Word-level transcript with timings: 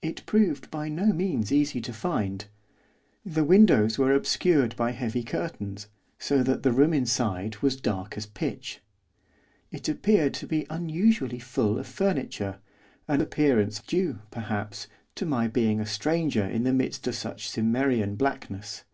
It 0.00 0.24
proved 0.24 0.70
by 0.70 0.88
no 0.88 1.12
means 1.12 1.52
easy 1.52 1.82
to 1.82 1.92
find. 1.92 2.46
The 3.22 3.44
windows 3.44 3.98
were 3.98 4.14
obscured 4.14 4.74
by 4.76 4.92
heavy 4.92 5.22
curtains, 5.22 5.88
so 6.18 6.42
that 6.42 6.62
the 6.62 6.72
room 6.72 6.94
inside 6.94 7.56
was 7.58 7.78
dark 7.78 8.16
as 8.16 8.24
pitch. 8.24 8.80
It 9.70 9.90
appeared 9.90 10.32
to 10.36 10.46
be 10.46 10.64
unusually 10.70 11.38
full 11.38 11.78
of 11.78 11.86
furniture, 11.86 12.60
an 13.06 13.20
appearance 13.20 13.80
due, 13.82 14.20
perhaps, 14.30 14.86
to 15.16 15.26
my 15.26 15.48
being 15.48 15.80
a 15.80 15.84
stranger 15.86 16.46
in 16.46 16.64
the 16.64 16.72
midst 16.72 17.06
of 17.06 17.14
such 17.14 17.50
Cimmerian 17.50 18.16
blackness. 18.16 18.84